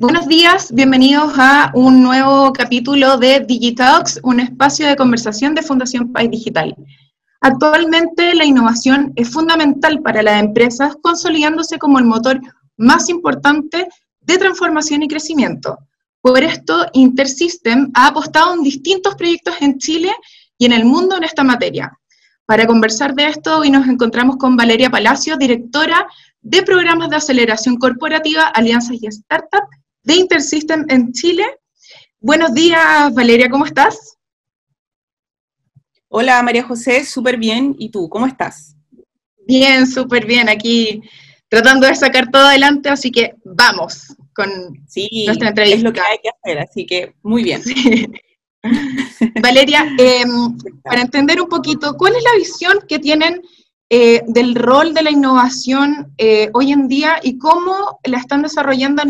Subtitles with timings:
[0.00, 6.12] Buenos días, bienvenidos a un nuevo capítulo de Digitalks, un espacio de conversación de Fundación
[6.12, 6.76] País Digital.
[7.40, 12.40] Actualmente la innovación es fundamental para las empresas, consolidándose como el motor
[12.76, 13.88] más importante
[14.20, 15.76] de transformación y crecimiento.
[16.20, 20.12] Por esto, Intersystem ha apostado en distintos proyectos en Chile
[20.58, 21.92] y en el mundo en esta materia.
[22.46, 26.06] Para conversar de esto, hoy nos encontramos con Valeria Palacio, directora
[26.40, 31.44] de programas de aceleración corporativa, alianzas y startups de Intersystem en Chile.
[32.20, 34.16] Buenos días, Valeria, ¿cómo estás?
[36.08, 37.76] Hola, María José, súper bien.
[37.78, 38.74] ¿Y tú, cómo estás?
[39.46, 40.48] Bien, súper bien.
[40.48, 41.02] Aquí
[41.48, 44.48] tratando de sacar todo adelante, así que vamos con
[45.26, 45.76] nuestra entrevista.
[45.76, 47.62] Es lo que hay que hacer, así que muy bien.
[49.42, 53.42] Valeria, em, para entender un poquito, ¿cuál es la visión que tienen
[53.90, 59.02] eh, del rol de la innovación eh, hoy en día y cómo la están desarrollando
[59.02, 59.06] a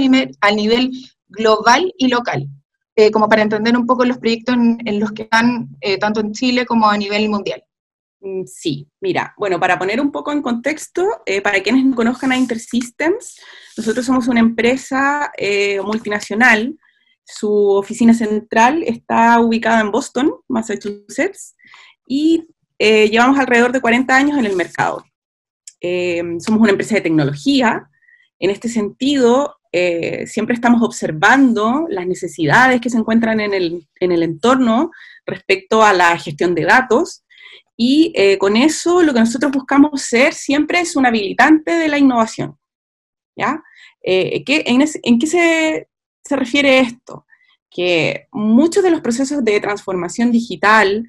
[0.53, 0.93] nivel,
[1.27, 2.49] global y local?
[2.95, 5.69] Eh, como para entender un poco los proyectos en, los que están
[6.01, 7.63] tanto en Chile como a nivel mundial.
[8.21, 11.05] Mm, sí, mira, bueno, para poner un poco en contexto,
[11.43, 13.41] para quienes no conozcan a Intersystems,
[13.77, 15.31] nosotros somos una empresa
[15.85, 16.77] multinacional,
[17.25, 21.55] su oficina central está ubicada en Boston, Massachusetts,
[22.79, 25.05] eh, llevamos alrededor de 40 años en el mercado.
[25.81, 27.91] Eh, somos una empresa de tecnología.
[28.39, 34.13] En este sentido, eh, siempre estamos observando las necesidades que se encuentran en el, en
[34.13, 34.93] el entorno
[35.27, 37.25] respecto a la gestión de datos.
[37.81, 42.59] Y con eso lo que nosotros buscamos ser siempre es un habilitante de la innovación.
[43.37, 43.63] ¿ya?
[44.03, 45.89] ¿En, qué se,
[46.25, 47.25] se refiere esto?
[47.71, 51.07] Que muchos de los procesos de transformación digital,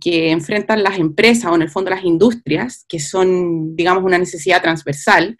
[0.00, 4.62] que enfrentan las empresas o en el fondo las industrias, que son, digamos, una necesidad
[4.62, 5.36] transversal.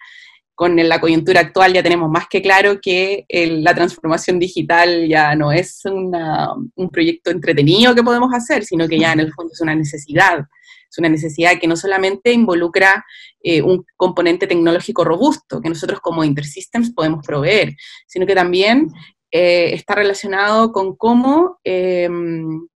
[0.55, 5.53] Con la coyuntura actual ya tenemos más que claro que la transformación digital ya no
[5.53, 9.75] es un proyecto entretenido que podemos hacer, sino que ya en el fondo es una
[9.75, 10.47] necesidad.
[10.91, 13.05] Es una necesidad que no solamente involucra
[13.43, 17.75] eh, un componente tecnológico robusto que nosotros como Intersystems podemos proveer,
[18.07, 18.89] sino que también
[19.31, 22.67] eh, está relacionado con cómo em,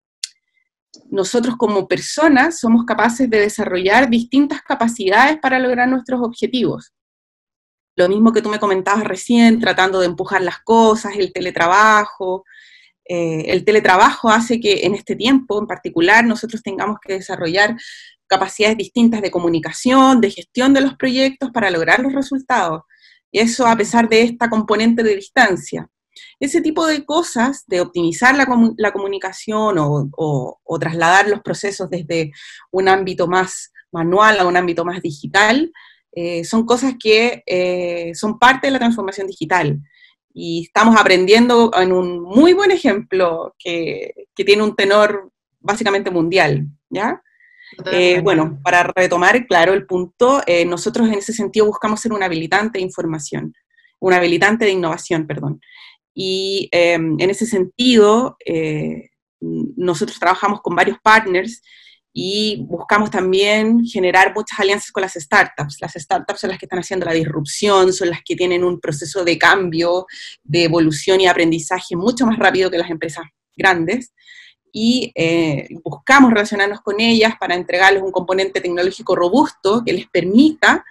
[1.11, 6.93] nosotros como personas somos capaces de desarrollar distintas capacidades para lograr nuestros objetivos.
[7.97, 12.45] Lo mismo que tú me comentabas recién, tratando de empujar las cosas, el teletrabajo.
[13.05, 17.77] Eh, el teletrabajo hace que en este tiempo en particular nosotros tengamos que desarrollar
[18.27, 22.83] capacidades distintas de comunicación, de gestión de los proyectos para lograr los resultados.
[23.33, 25.89] Y eso a pesar de esta componente de distancia.
[26.39, 32.33] Ese tipo de cosas, de optimizar la, comunicación o, trasladar los procesos desde
[32.71, 35.73] un ámbito más manual a un ámbito más digital,
[36.13, 39.79] eh, son cosas que eh, son parte de la transformación digital.
[40.33, 47.23] Y estamos aprendiendo en un muy buen ejemplo que, tiene un tenor básicamente mundial, ¿ya?
[47.93, 52.79] Eh, bueno, para retomar, claro, el punto, nosotros en ese sentido buscamos ser un habilitante
[52.79, 53.53] de información,
[53.99, 55.61] un habilitante de innovación, perdón.
[56.15, 59.11] Y em, en ese sentido, eh,
[59.41, 61.63] nosotros trabajamos con varios partners
[62.13, 65.77] y buscamos también generar muchas alianzas con las startups.
[65.81, 69.25] Las startups son las que están haciendo la disrupción, son las que tienen un proceso
[69.25, 70.07] de cambio,
[70.43, 73.25] de evolución y aprendizaje mucho más rápido que las empresas
[73.57, 74.13] grandes.
[74.73, 80.85] Y eh, buscamos relacionarnos con ellas para entregarles un componente tecnológico robusto que les permita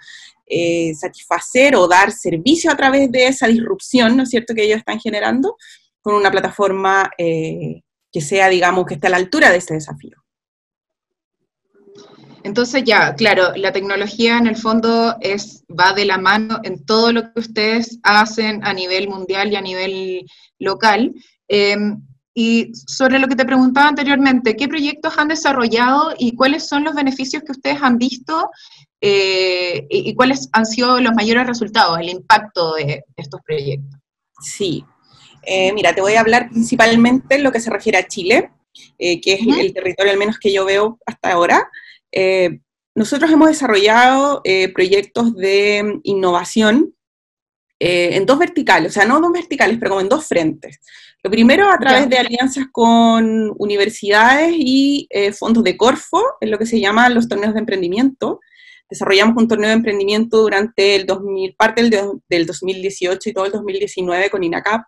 [0.50, 4.80] eh, satisfacer o dar servicio a través de esa disrupción, ¿no es cierto?, que ellos
[4.80, 5.56] están generando,
[6.02, 10.18] con una plataforma eh, que sea, digamos, que esté a la altura de ese desafío.
[12.44, 17.12] Entonces ya, claro, la tecnología en el fondo es, va de la mano en todo
[17.12, 20.26] lo que ustedes hacen a nivel mundial y a nivel
[20.58, 21.14] local.
[21.48, 22.02] Em,
[22.34, 26.96] y sobre lo que te preguntaba anteriormente, ¿qué proyectos han desarrollado y cuáles son los
[26.96, 28.50] beneficios que ustedes han visto
[29.01, 33.99] eh, y, cuáles han sido los mayores resultados, el impacto de estos proyectos.
[34.41, 34.84] Sí,
[35.43, 38.51] eh, mira, te voy a hablar principalmente en lo que se refiere a Chile,
[38.97, 41.69] eh, que es el territorio al menos que yo veo hasta ahora.
[42.96, 44.41] nosotros hemos desarrollado
[44.73, 46.93] proyectos de innovación
[47.79, 50.79] en dos verticales, o sea, no dos verticales, pero como en dos frentes.
[51.23, 55.07] Lo primero a través de alianzas con universidades y
[55.37, 58.41] fondos de Corfo, en lo que se llama los torneos de emprendimiento,
[58.90, 63.52] desarrollamos un torneo de emprendimiento durante el 2000, parte del, del 2018 y todo el
[63.52, 64.84] 2019 con INACAP.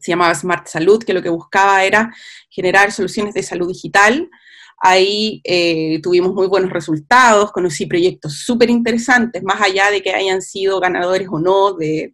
[0.00, 2.14] Se llamaba Smart Salud, que lo que buscaba era
[2.48, 4.30] generar soluciones de salud digital.
[4.82, 10.40] Ahí eh, tuvimos muy buenos resultados, conocí proyectos súper interesantes, más allá de que hayan
[10.40, 12.10] sido ganadores o no de,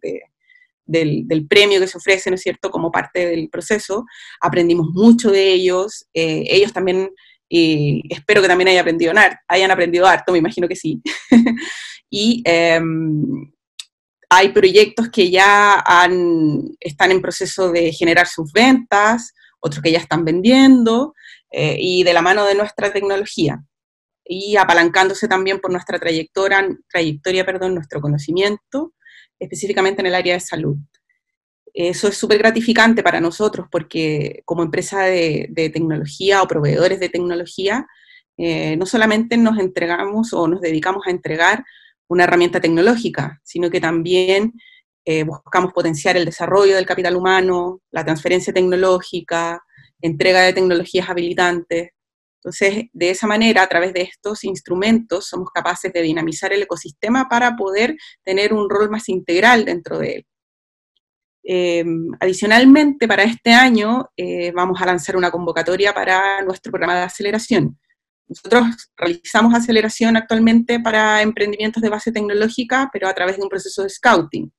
[0.87, 4.05] del, premio que se ofrece, ¿no es cierto?, como parte del proceso.
[4.41, 6.07] Aprendimos mucho de ellos.
[6.13, 7.09] Eh, ellos también,
[7.49, 9.13] espero que también hayan aprendido,
[9.47, 11.01] hayan aprendido harto, me imagino que sí.
[12.09, 13.51] y em,
[14.29, 15.83] hay proyectos que ya
[16.79, 21.13] están en proceso de generar sus ventas, otros que ya están vendiendo,
[21.51, 23.63] eh, y de la mano de nuestra tecnología
[24.27, 28.93] y apalancándose también por nuestra trayectoria, trayectoria perdón, nuestro conocimiento,
[29.39, 30.77] específicamente en el área de salud.
[31.79, 37.85] Eso es súper gratificante para nosotros porque como empresa de, tecnología o proveedores de tecnología,
[38.35, 41.63] eh, no solamente nos entregamos o nos dedicamos a entregar
[42.07, 44.53] una herramienta tecnológica, sino que también
[45.05, 49.61] eh, buscamos potenciar el desarrollo del capital humano, la transferencia tecnológica,
[50.01, 51.89] entrega de tecnologías habilitantes,
[52.37, 57.27] entonces, de esa manera, a través de estos instrumentos, somos capaces de dinamizar el ecosistema
[57.29, 60.27] para poder tener un rol más integral dentro de él.
[61.49, 67.03] Em, adicionalmente, para este año eh, vamos a lanzar una convocatoria para nuestro programa de
[67.03, 67.79] aceleración.
[68.27, 73.81] Nosotros realizamos aceleración actualmente para emprendimientos de base tecnológica, pero a través de un proceso
[73.81, 74.51] de scouting.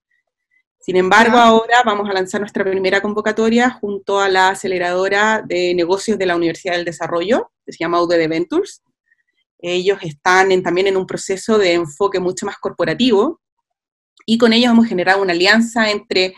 [0.81, 6.17] Sin embargo, ahora vamos a lanzar nuestra primera convocatoria junto a la aceleradora de negocios
[6.17, 8.82] de la Universidad del Desarrollo, que se llama UDD Ventures.
[9.58, 13.43] Ellos están también en un proceso de enfoque mucho más corporativo
[14.25, 16.35] y con ellos hemos generado una alianza entre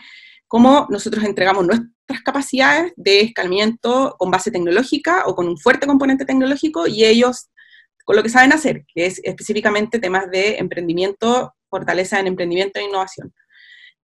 [0.51, 6.25] cómo nosotros entregamos nuestras capacidades de escalamiento con base tecnológica o con un fuerte componente
[6.25, 7.49] tecnológico y ellos
[8.03, 12.83] con lo que saben hacer, que es específicamente temas de emprendimiento, fortaleza en emprendimiento e
[12.83, 13.33] innovación.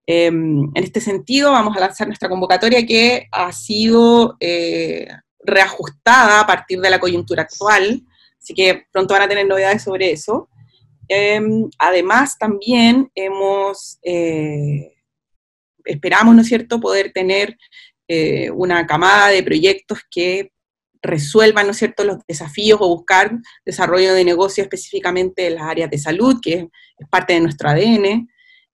[0.06, 5.06] Em, en este sentido, vamos a lanzar nuestra convocatoria que ha sido eh,
[5.40, 8.00] reajustada a partir de la coyuntura actual,
[8.40, 10.48] así que pronto van a tener novedades sobre eso.
[11.08, 14.94] Em, además, también hemos, eh,
[15.88, 17.56] esperamos, ¿no es cierto?, poder tener
[18.08, 20.52] eh, una camada de proyectos que
[21.02, 23.32] resuelvan, ¿no es cierto?, los desafíos o buscar
[23.64, 26.68] desarrollo de negocio específicamente en las áreas de salud, que
[26.98, 28.28] es parte de nuestro ADN,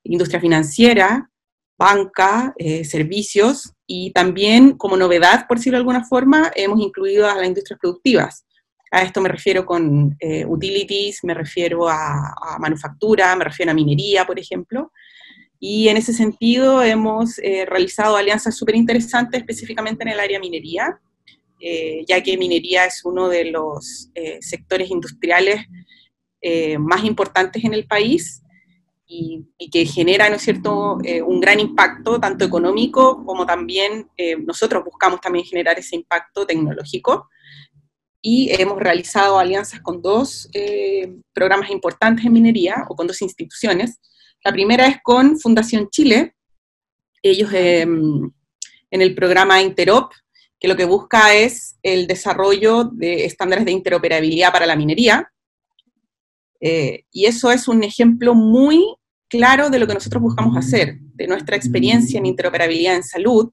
[0.04, 1.30] industria financiera,
[1.78, 7.34] banca, eh, servicios y también como novedad, por decirlo de alguna forma, hemos incluido a
[7.34, 8.44] las industrias productivas.
[8.90, 14.24] A esto me refiero con eh, utilities, me refiero a, manufactura, me refiero a minería,
[14.24, 14.92] por ejemplo.
[15.66, 21.00] Y en ese sentido hemos eh, realizado alianzas súper interesantes específicamente en el área minería,
[22.06, 25.64] ya que minería es uno de los sectores industriales
[26.78, 28.44] más importantes en el país
[29.06, 34.36] y, que genera, ¿no es cierto?, eh, un gran impacto, tanto económico como también eh,
[34.36, 37.28] nosotros buscamos también generar ese impacto tecnológico.
[38.22, 44.00] Y hemos realizado alianzas con dos eh, programas importantes en minería o con dos instituciones.
[44.44, 46.34] La primera es con Fundación Chile.
[47.22, 48.30] Ellos em,
[48.90, 50.12] en el programa Interop,
[50.60, 55.30] que lo que busca es el desarrollo de estándares de interoperabilidad para la minería,
[56.60, 58.96] y eso es un ejemplo muy
[59.28, 63.50] claro de lo que nosotros buscamos hacer, de nuestra experiencia en interoperabilidad en salud,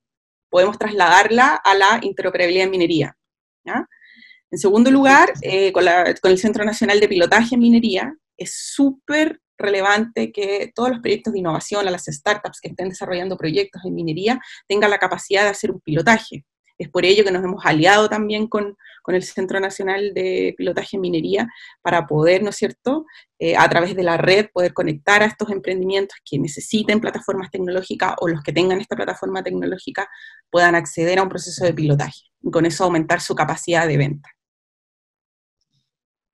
[0.50, 3.18] podemos trasladarla a la interoperabilidad en minería.
[3.66, 10.32] En segundo lugar, eh, con, el Centro Nacional de Pilotaje en Minería, es súper relevante
[10.32, 14.40] que todos los proyectos de innovación, a las startups que estén desarrollando proyectos en minería,
[14.68, 16.46] tengan la capacidad de hacer un pilotaje.
[16.78, 18.76] Es por ello que nos hemos aliado también con,
[19.08, 21.48] el Centro Nacional de Pilotaje en Minería
[21.82, 23.06] para poder, ¿no es cierto?,
[23.40, 28.16] eh, a través de la red poder conectar a estos emprendimientos que necesiten plataformas tecnológicas
[28.20, 30.08] o los que tengan esta plataforma tecnológica
[30.50, 34.30] puedan acceder a un proceso de pilotaje y con eso aumentar su capacidad de venta.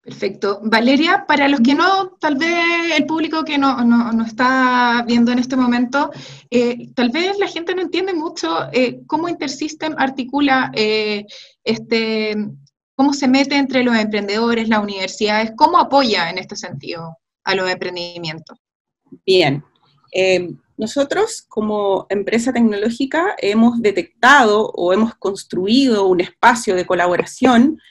[0.08, 0.62] Perfecto.
[0.64, 5.40] Valeria, para los que no, tal vez el público que no, no, está viendo en
[5.40, 6.12] este momento,
[6.50, 11.26] eh, tal vez la gente no entiende mucho eh, cómo Intersystem articula eh,
[11.62, 12.38] este,
[12.96, 17.70] cómo se mete entre los emprendedores, las universidades, cómo apoya en este sentido a los
[17.70, 18.58] emprendimientos.
[19.26, 19.62] Bien.
[20.78, 27.82] nosotros como empresa tecnológica hemos detectado o hemos construido un espacio de colaboración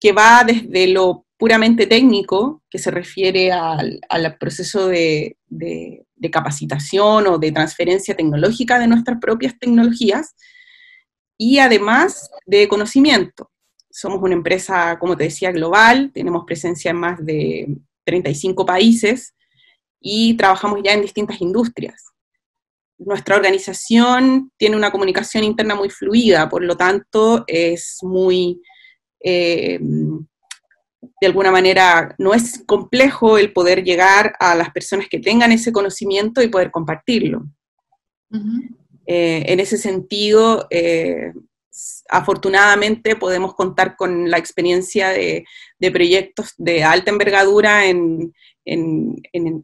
[0.00, 3.98] que va desde lo puramente técnico, que se refiere al,
[4.38, 5.36] proceso de,
[6.30, 10.36] capacitación o de transferencia tecnológica de nuestras propias tecnologías,
[11.36, 13.50] y además de conocimiento.
[13.90, 19.34] Somos una empresa, como te decía, global, tenemos presencia en más de 35 países
[20.00, 22.04] y trabajamos ya en distintas industrias.
[22.98, 28.62] Nuestra organización tiene una comunicación interna muy fluida, por lo tanto es muy
[29.24, 29.80] eh,
[31.22, 35.70] de alguna manera no es complejo el poder llegar a las personas que tengan ese
[35.70, 37.46] conocimiento y poder compartirlo.
[39.06, 40.66] en ese sentido,
[42.08, 45.44] afortunadamente podemos contar con la experiencia de,
[45.92, 48.34] proyectos de alta envergadura en,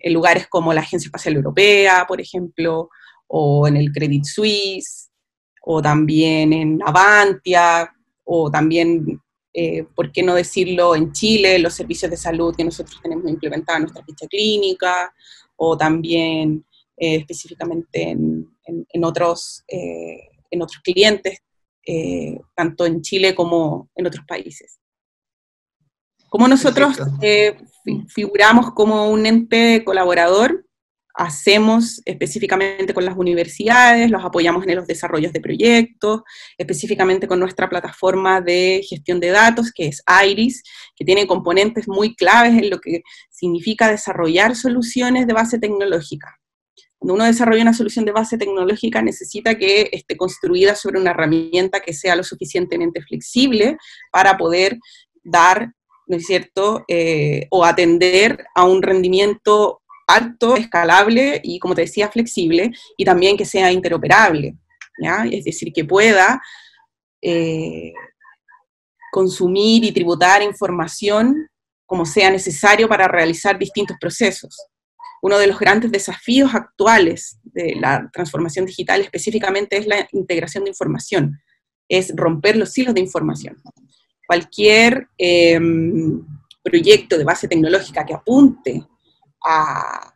[0.04, 2.88] lugares como la Agencia Espacial Europea, por ejemplo,
[3.26, 5.10] o en el Credit Suisse,
[5.60, 9.20] o también en Avantia, o también,
[9.60, 13.78] eh, ¿por qué no decirlo, en Chile, los servicios de salud que nosotros tenemos implementados
[13.78, 15.12] en nuestra ficha clínica,
[15.56, 16.64] o también
[16.96, 21.40] eh, específicamente en, otros, eh, en otros clientes
[22.54, 24.78] tanto en Chile como en otros países.
[26.28, 26.98] Como nosotros
[28.08, 30.67] figuramos como un ente colaborador,
[31.18, 36.22] hacemos específicamente con las universidades, los apoyamos en los desarrollos de proyectos,
[36.56, 40.62] específicamente con nuestra plataforma de gestión de datos, que es IRIS,
[40.94, 46.38] que tiene componentes muy claves en lo que significa desarrollar soluciones de base tecnológica.
[46.98, 51.80] Cuando uno desarrolla una solución de base tecnológica, necesita que esté construida sobre una herramienta
[51.80, 53.76] que sea lo suficientemente flexible
[54.12, 54.78] para poder
[55.24, 55.72] dar,
[56.06, 62.08] ¿no es cierto?, eh, o atender a un rendimiento alto, escalable y, como te decía,
[62.08, 64.56] flexible, y también que sea interoperable.
[65.30, 66.42] Es decir, que pueda
[67.22, 67.92] eh,
[69.12, 71.48] consumir y tributar información
[71.86, 74.56] como sea necesario para realizar distintos procesos
[75.20, 80.70] uno de los grandes desafíos actuales de la transformación digital específicamente es la integración de
[80.70, 81.40] información,
[81.88, 83.60] es romper los hilos de información.
[84.26, 86.24] Cualquier em,
[86.62, 88.84] proyecto de base tecnológica que apunte
[89.44, 90.14] a,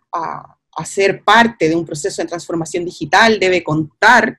[0.85, 4.39] ser parte de un proceso de transformación digital debe contar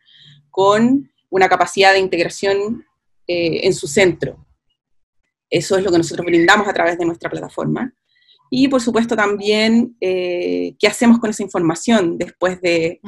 [0.50, 2.86] con una capacidad de integración
[3.28, 4.46] eh, en su centro.
[5.50, 7.94] Eso es lo que nosotros brindamos a través de nuestra plataforma.
[8.50, 13.00] Y por supuesto también eh, qué hacemos con esa información después de,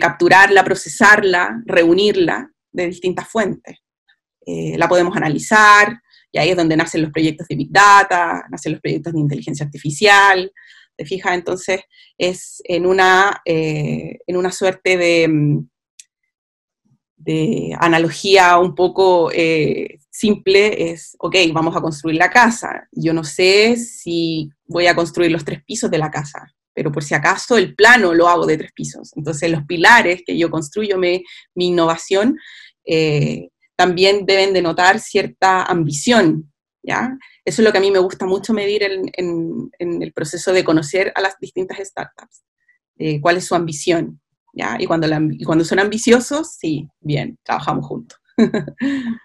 [0.00, 3.78] capturarla, procesarla, reunirla de distintas fuentes.
[4.46, 6.00] Eh, la podemos analizar,
[6.36, 9.64] y ahí es donde nacen los proyectos de Big Data, nacen los proyectos de inteligencia
[9.64, 10.52] artificial.
[10.94, 11.32] ¿Te fijas?
[11.32, 11.80] Entonces
[12.18, 15.68] es en una, eh, en una suerte de, mm,
[17.16, 22.86] de analogía un poco eh, simple es, ok, vamos a construir la casa.
[22.92, 27.02] Yo no sé si voy a construir los tres pisos de la casa, pero por
[27.02, 29.10] si acaso el plano lo hago de tres pisos.
[29.16, 31.24] Entonces los pilares que yo construyo mi
[31.54, 32.36] innovación
[32.84, 36.52] eh, también deben denotar cierta ambición,
[36.82, 37.16] ¿ya?
[37.44, 41.12] Eso es lo que a mí me gusta mucho medir en, el proceso de conocer
[41.14, 42.42] a las distintas startups,
[42.98, 44.20] eh, cuál es su ambición.
[44.78, 45.06] Y cuando,
[45.44, 48.18] cuando son ambiciosos, sí, bien, trabajamos juntos.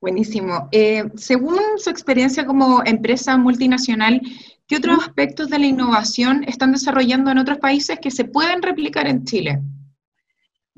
[0.00, 0.68] Buenísimo.
[0.70, 4.20] Eh, según su experiencia como empresa multinacional,
[4.66, 9.08] ¿qué otros aspectos de la innovación están desarrollando en otros países que se pueden replicar
[9.08, 9.62] en Chile?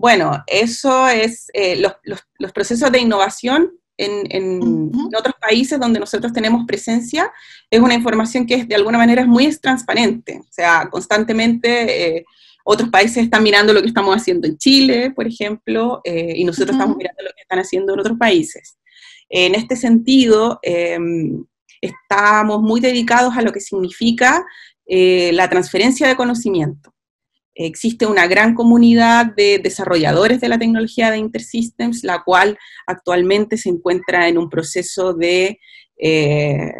[0.00, 7.30] Bueno, eso es eh, los, procesos de innovación en, otros países donde nosotros tenemos presencia,
[7.68, 10.38] es una información que es, de alguna manera es muy transparente.
[10.40, 12.24] O sea, constantemente eh,
[12.64, 16.76] otros países están mirando lo que estamos haciendo en Chile, por ejemplo, eh, y nosotros
[16.76, 18.78] estamos mirando lo que están haciendo en otros países.
[19.28, 21.44] En este sentido, em,
[21.82, 24.46] estamos muy dedicados a lo que significa
[24.86, 26.94] eh, la transferencia de conocimiento.
[27.54, 33.68] Existe una gran comunidad de desarrolladores de la tecnología de InterSystems, la cual actualmente se
[33.68, 35.58] encuentra en un proceso de,
[35.98, 36.72] eh,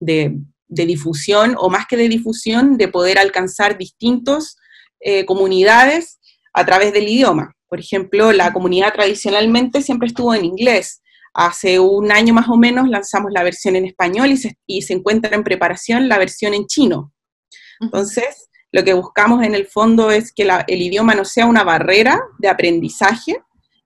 [0.00, 0.38] de,
[0.68, 4.56] de difusión, o más que de difusión, de poder alcanzar distintos
[5.00, 6.18] eh, comunidades
[6.52, 7.54] a través del idioma.
[7.68, 11.02] Por ejemplo, la comunidad tradicionalmente siempre estuvo en inglés.
[11.34, 14.30] Hace un año más o menos lanzamos la versión en español
[14.66, 17.12] y se, encuentra en preparación la versión en chino.
[17.80, 22.20] Entonces, lo que buscamos en el fondo es que el idioma no sea una barrera
[22.38, 23.36] de aprendizaje,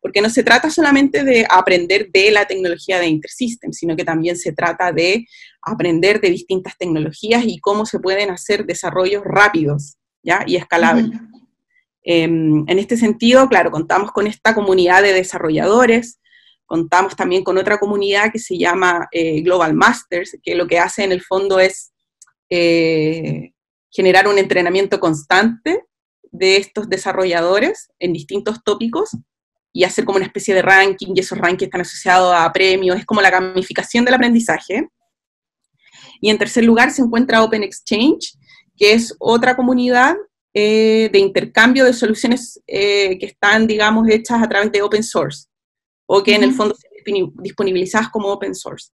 [0.00, 4.36] porque no se trata solamente de aprender de la tecnología de InterSystem, sino que también
[4.36, 5.26] se trata de
[5.62, 9.96] aprender de distintas tecnologías y cómo se pueden hacer desarrollos rápidos
[10.46, 11.10] y escalable.
[12.02, 16.18] Em, en este sentido, claro, contamos con esta comunidad de desarrolladores,
[16.64, 21.04] contamos también con otra comunidad que se llama eh, Global Masters, que lo que hace
[21.04, 21.92] en el fondo es
[22.48, 23.52] eh,
[23.90, 25.84] generar un entrenamiento constante
[26.30, 29.16] de estos desarrolladores en distintos tópicos
[29.72, 33.06] y hacer como una especie de ranking, y esos rankings están asociados a premios, es
[33.06, 34.88] como la gamificación del aprendizaje.
[36.20, 38.36] Y en tercer lugar se encuentra Open Exchange,
[38.76, 40.16] que es otra comunidad
[40.52, 45.46] eh, de intercambio de soluciones eh, que están, digamos, hechas a través de open source,
[46.06, 46.88] o que en el fondo se
[47.42, 48.88] disponibilizadas como open source.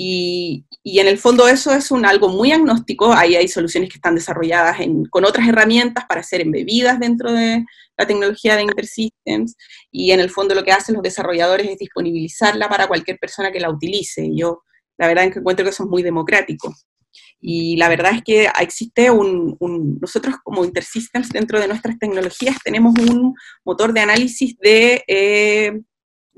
[0.00, 3.96] Y, y, en el fondo eso es un, algo muy agnóstico, ahí hay soluciones que
[3.96, 7.64] están desarrolladas en, con otras herramientas para ser embebidas dentro de
[7.96, 9.56] la tecnología de InterSystems,
[9.90, 13.58] y en el fondo lo que hacen los desarrolladores es disponibilizarla para cualquier persona que
[13.58, 14.30] la utilice.
[14.32, 14.62] Yo
[14.98, 16.72] la verdad es que encuentro que eso es muy democrático.
[17.40, 19.56] Y la verdad es que existe un,
[20.00, 25.72] nosotros como InterSystems dentro de nuestras tecnologías tenemos un motor de análisis de eh,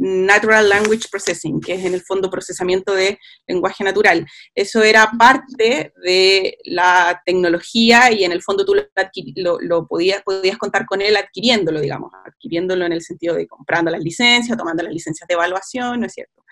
[0.03, 4.27] Natural Language Processing, que es en el fondo procesamiento de lenguaje natural.
[4.55, 10.87] Eso era parte de la tecnología y en el fondo tú lo, podías, podías contar
[10.87, 15.29] con él adquiriéndolo, digamos, adquiriéndolo en el sentido de comprando las licencias, tomando las licencias
[15.29, 16.43] de evaluación, ¿no es cierto?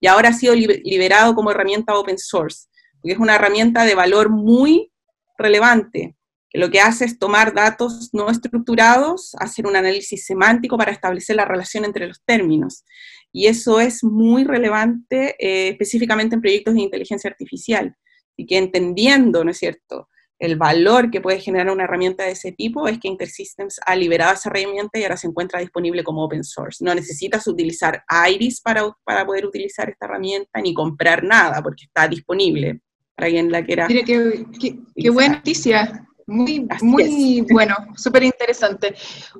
[0.00, 2.68] Y ahora ha sido liberado como herramienta open source
[3.04, 4.90] porque es una herramienta de valor muy
[5.36, 6.16] relevante,
[6.54, 11.44] lo que hace es tomar datos no estructurados, hacer un análisis semántico para establecer la
[11.44, 12.84] relación entre los términos.
[13.32, 17.96] Y eso es muy relevante eh, específicamente en proyectos de inteligencia artificial.
[18.36, 20.08] Y que entendiendo, ¿no es cierto?,
[20.38, 24.34] el valor que puede generar una herramienta de ese tipo es que InterSystems ha liberado
[24.34, 26.84] esa herramienta y ahora se encuentra disponible como open source.
[26.84, 32.08] No necesitas utilizar Iris para, para poder utilizar esta herramienta ni comprar nada porque está
[32.08, 32.80] disponible
[33.14, 33.88] para quien la quiera.
[33.88, 36.06] Mire, qué, buena noticia.
[36.26, 38.94] Muy, muy bueno, súper interesante.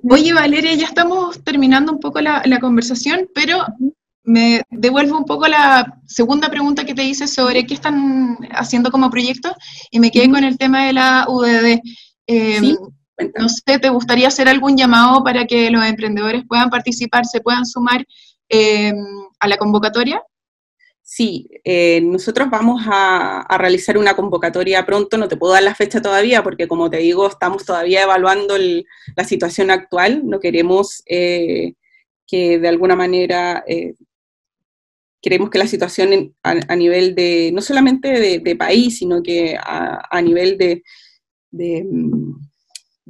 [0.08, 3.64] Oye, Valeria, ya estamos terminando un poco la, conversación, pero
[4.24, 9.10] me devuelvo un poco la segunda pregunta que te hice sobre qué están haciendo como
[9.10, 9.54] proyecto
[9.90, 11.80] y me quedé con el tema de la UDD.
[12.26, 12.76] Em,
[13.38, 17.66] no sé, ¿te gustaría hacer algún llamado para que los emprendedores puedan participar, se puedan
[17.66, 18.04] sumar
[18.48, 18.96] em,
[19.40, 20.22] a la convocatoria?
[21.06, 26.00] Sí, eh, nosotros vamos a, realizar una convocatoria pronto, no te puedo dar la fecha
[26.00, 31.74] todavía porque como te digo, estamos todavía evaluando la situación actual, no queremos eh,
[32.26, 33.94] que de alguna manera, eh,
[35.20, 40.56] queremos que la situación a, nivel de, no solamente de, país, sino que a, nivel
[40.56, 40.82] de,
[41.50, 41.86] de,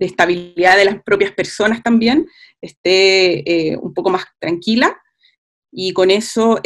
[0.00, 2.26] estabilidad de las propias personas también,
[2.60, 5.00] esté un poco más tranquila.
[5.76, 6.60] Y con eso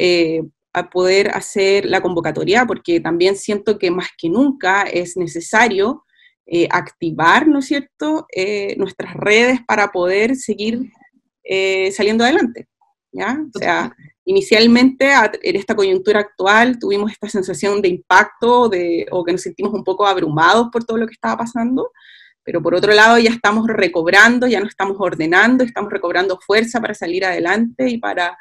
[0.79, 6.05] a poder hacer la convocatoria, porque también siento que más que nunca es necesario
[6.47, 10.91] eh, activar, ¿no es cierto?, eh, nuestras redes para poder seguir
[11.45, 12.69] eh, saliendo adelante,
[13.13, 13.39] ¿ya?
[13.55, 15.11] O sea, inicialmente
[15.43, 19.85] en esta coyuntura actual tuvimos esta sensación de impacto de, o que nos sentimos un
[19.85, 21.91] poco abrumados por todo lo que estaba pasando,
[22.43, 26.95] pero por otro lado ya estamos recobrando, ya nos estamos ordenando, estamos recobrando fuerza para
[26.95, 28.39] salir adelante y para,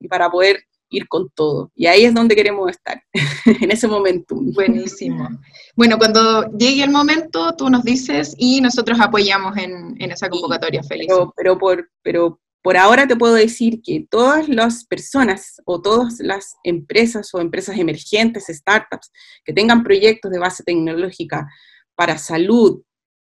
[0.00, 1.70] y para poder ir con todo.
[1.74, 3.02] Y ahí es donde queremos estar,
[3.62, 4.36] en ese momento.
[4.38, 5.28] Buenísimo.
[5.76, 11.08] Bueno, cuando llegue el momento, tú nos dices y nosotros apoyamos en, esa convocatoria, feliz.
[11.36, 16.56] Pero, por, pero por ahora te puedo decir que todas las personas o todas las
[16.64, 19.10] empresas o empresas emergentes, startups,
[19.44, 21.46] que tengan proyectos de base tecnológica
[21.94, 22.82] para salud,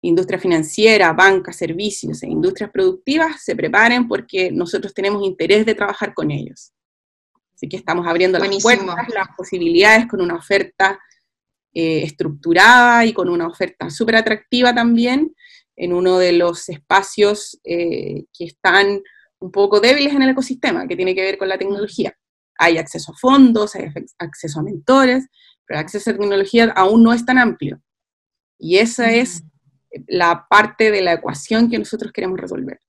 [0.03, 6.13] industria financiera, banca, servicios e industrias productivas, se preparen porque nosotros tenemos interés de trabajar
[6.13, 6.71] con ellos.
[7.63, 10.99] Así que estamos abriendo las puertas, las posibilidades con una oferta
[11.73, 15.33] eh, estructurada y con una oferta súper atractiva también
[15.77, 19.01] en uno de los espacios eh, que están
[19.39, 22.13] un poco débiles en el ecosistema, que tiene que ver con la tecnología.
[22.57, 25.25] Hay acceso a fondos, hay acceso a mentores,
[25.65, 27.81] pero el acceso a tecnología aún no es tan amplio.
[28.59, 29.41] Y esa es
[30.07, 32.81] la parte de la ecuación que nosotros queremos resolver.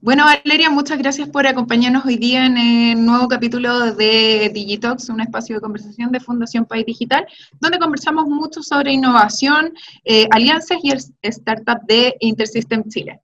[0.00, 5.20] Bueno, Valeria, muchas gracias por acompañarnos hoy día en el nuevo capítulo de Digitox, un
[5.20, 7.26] espacio de conversación de Fundación País Digital,
[7.58, 13.20] donde conversamos mucho sobre innovación, eh, alianzas y el startup de Intersystem Chile.